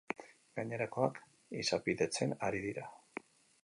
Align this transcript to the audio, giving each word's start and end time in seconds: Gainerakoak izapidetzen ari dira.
Gainerakoak 0.59 1.21
izapidetzen 1.61 2.37
ari 2.49 2.67
dira. 2.69 2.93